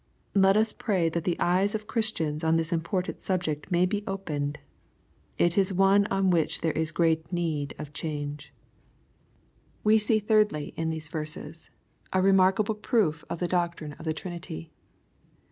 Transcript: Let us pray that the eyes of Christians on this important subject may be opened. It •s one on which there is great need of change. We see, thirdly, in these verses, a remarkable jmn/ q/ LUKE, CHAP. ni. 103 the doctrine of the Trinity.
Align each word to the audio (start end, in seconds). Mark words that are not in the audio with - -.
Let 0.33 0.57
us 0.57 0.73
pray 0.73 1.09
that 1.09 1.25
the 1.25 1.39
eyes 1.39 1.75
of 1.75 1.85
Christians 1.85 2.43
on 2.43 2.57
this 2.57 2.73
important 2.73 3.21
subject 3.21 3.69
may 3.71 3.85
be 3.85 4.03
opened. 4.07 4.57
It 5.37 5.51
•s 5.53 5.71
one 5.71 6.07
on 6.07 6.31
which 6.31 6.61
there 6.61 6.71
is 6.71 6.89
great 6.91 7.31
need 7.31 7.75
of 7.77 7.93
change. 7.93 8.51
We 9.83 9.99
see, 9.99 10.17
thirdly, 10.17 10.73
in 10.75 10.89
these 10.89 11.07
verses, 11.07 11.69
a 12.11 12.19
remarkable 12.19 12.73
jmn/ 12.73 12.81
q/ 12.81 12.81
LUKE, 12.81 13.13
CHAP. 13.17 13.21
ni. 13.21 13.27
103 13.27 13.37
the 13.45 13.51
doctrine 13.51 13.93
of 13.93 14.05
the 14.05 14.13
Trinity. 14.19 14.71